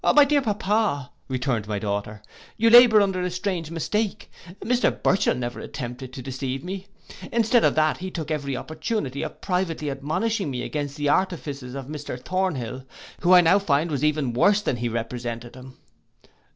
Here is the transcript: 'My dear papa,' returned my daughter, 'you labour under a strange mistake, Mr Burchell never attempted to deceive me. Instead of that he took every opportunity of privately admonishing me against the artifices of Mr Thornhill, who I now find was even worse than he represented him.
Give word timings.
'My 0.03 0.25
dear 0.25 0.41
papa,' 0.41 1.11
returned 1.27 1.67
my 1.67 1.77
daughter, 1.77 2.23
'you 2.57 2.71
labour 2.71 3.01
under 3.01 3.21
a 3.21 3.29
strange 3.29 3.69
mistake, 3.69 4.31
Mr 4.61 4.89
Burchell 5.03 5.35
never 5.35 5.59
attempted 5.59 6.11
to 6.13 6.23
deceive 6.23 6.63
me. 6.63 6.87
Instead 7.31 7.63
of 7.63 7.75
that 7.75 7.97
he 7.99 8.09
took 8.09 8.31
every 8.31 8.57
opportunity 8.57 9.21
of 9.21 9.41
privately 9.41 9.91
admonishing 9.91 10.49
me 10.49 10.63
against 10.63 10.97
the 10.97 11.07
artifices 11.09 11.75
of 11.75 11.85
Mr 11.85 12.19
Thornhill, 12.19 12.83
who 13.19 13.33
I 13.35 13.41
now 13.41 13.59
find 13.59 13.91
was 13.91 14.03
even 14.03 14.33
worse 14.33 14.63
than 14.63 14.77
he 14.77 14.89
represented 14.89 15.53
him. 15.53 15.77